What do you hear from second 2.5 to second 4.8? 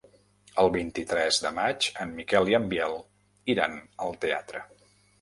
i en Biel iran al teatre.